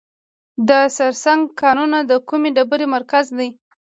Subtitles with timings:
[0.67, 3.49] د سرسنګ کانونه د کومې ډبرې مرکز دی؟